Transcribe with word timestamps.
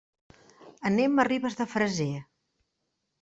Anem 0.89 1.21
a 1.23 1.27
Ribes 1.27 1.57
de 1.59 1.67
Freser. 1.73 2.13